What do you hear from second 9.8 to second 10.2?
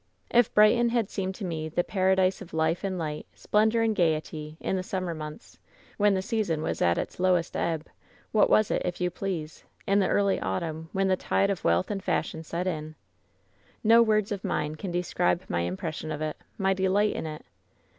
please, in the